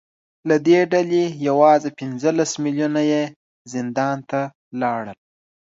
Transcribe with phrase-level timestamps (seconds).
[0.49, 3.23] له دې ډلې یوازې پنځلس میلیونه یې
[3.73, 4.41] زندان ته
[4.81, 5.19] لاړل